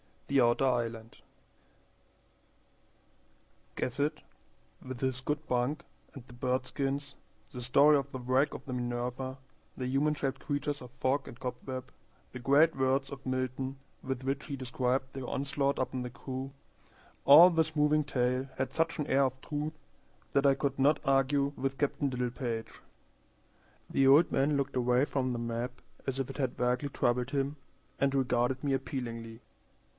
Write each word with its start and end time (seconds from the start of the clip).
The 0.29 0.41
Outer 0.41 0.65
Island 0.65 1.17
GAFFETT 3.75 4.21
WITH 4.81 5.01
HIS 5.01 5.19
good 5.19 5.45
bunk 5.47 5.83
and 6.13 6.25
the 6.25 6.33
bird 6.33 6.65
skins, 6.65 7.15
the 7.51 7.61
story 7.61 7.97
of 7.97 8.09
the 8.11 8.17
wreck 8.17 8.53
of 8.53 8.65
the 8.65 8.71
Minerva, 8.73 9.37
the 9.77 9.85
human 9.85 10.13
shaped 10.15 10.39
creatures 10.45 10.81
of 10.81 10.89
fog 10.89 11.27
and 11.27 11.37
cobweb, 11.39 11.91
the 12.31 12.39
great 12.39 12.75
words 12.77 13.11
of 13.11 13.25
Milton 13.25 13.77
with 14.01 14.23
which 14.23 14.45
he 14.45 14.55
described 14.55 15.11
their 15.13 15.27
onslaught 15.27 15.77
upon 15.77 16.01
the 16.01 16.09
crew, 16.09 16.51
all 17.25 17.49
this 17.49 17.75
moving 17.75 18.05
tale 18.05 18.47
had 18.57 18.71
such 18.71 18.97
an 18.97 19.07
air 19.07 19.25
of 19.25 19.39
truth 19.41 19.77
that 20.31 20.47
I 20.47 20.55
could 20.55 20.79
not 20.79 20.99
argue 21.03 21.51
with 21.57 21.77
Captain 21.77 22.09
Littlepage. 22.09 22.79
The 23.89 24.07
old 24.07 24.31
man 24.31 24.55
looked 24.57 24.77
away 24.77 25.03
from 25.05 25.33
the 25.33 25.39
map 25.39 25.81
as 26.07 26.19
if 26.19 26.29
it 26.29 26.37
had 26.37 26.57
vaguely 26.57 26.89
troubled 26.89 27.31
him, 27.31 27.57
and 27.99 28.15
regarded 28.15 28.63
me 28.63 28.73
appealingly. 28.73 29.41